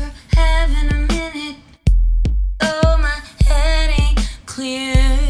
[0.00, 1.56] for having a minute.
[2.62, 5.29] Oh, my head ain't clear.